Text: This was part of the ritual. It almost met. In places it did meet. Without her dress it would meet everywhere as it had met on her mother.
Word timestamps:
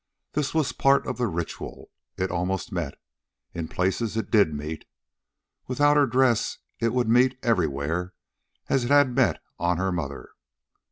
This 0.33 0.51
was 0.51 0.71
part 0.71 1.05
of 1.05 1.19
the 1.19 1.27
ritual. 1.27 1.91
It 2.17 2.31
almost 2.31 2.71
met. 2.71 2.95
In 3.53 3.67
places 3.67 4.17
it 4.17 4.31
did 4.31 4.51
meet. 4.51 4.85
Without 5.67 5.95
her 5.95 6.07
dress 6.07 6.57
it 6.79 6.91
would 6.91 7.07
meet 7.07 7.37
everywhere 7.43 8.15
as 8.67 8.83
it 8.83 8.89
had 8.89 9.13
met 9.13 9.37
on 9.59 9.77
her 9.77 9.91
mother. 9.91 10.29